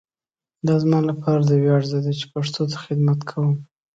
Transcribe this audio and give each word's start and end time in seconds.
دا 0.67 0.75
زما 0.83 0.99
لپاره 1.09 1.41
د 1.45 1.51
ویاړ 1.61 1.81
ځای 1.89 2.01
دی 2.05 2.13
چي 2.19 2.25
پښتو 2.33 2.61
ته 2.71 2.77
خدمت 2.85 3.19
کوؤم. 3.29 3.55